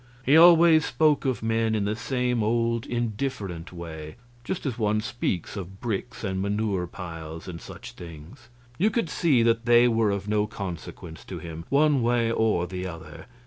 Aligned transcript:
He 0.25 0.35
always 0.35 0.83
spoke 0.83 1.25
of 1.25 1.43
men 1.43 1.75
in 1.75 1.85
the 1.85 1.95
same 1.95 2.41
old 2.41 2.87
indifferent 2.87 3.71
way 3.71 4.15
just 4.43 4.65
as 4.65 4.79
one 4.79 4.99
speaks 4.99 5.55
of 5.55 5.79
bricks 5.79 6.23
and 6.23 6.41
manure 6.41 6.87
piles 6.87 7.47
and 7.47 7.61
such 7.61 7.91
things; 7.91 8.49
you 8.79 8.89
could 8.89 9.11
see 9.11 9.43
that 9.43 9.65
they 9.67 9.87
were 9.87 10.09
of 10.09 10.27
no 10.27 10.47
consequence 10.47 11.23
to 11.25 11.37
him, 11.37 11.65
one 11.69 12.01
way 12.01 12.31
or 12.31 12.65
the 12.65 12.87
other. 12.87 13.27